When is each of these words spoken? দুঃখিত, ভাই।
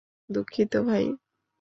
দুঃখিত, 0.29 0.73
ভাই। 0.87 1.05